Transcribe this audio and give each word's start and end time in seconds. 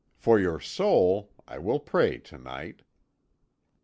For 0.15 0.39
your 0.39 0.59
soul, 0.59 1.31
I 1.47 1.59
will 1.59 1.79
pray 1.79 2.17
to 2.17 2.39
night." 2.39 2.81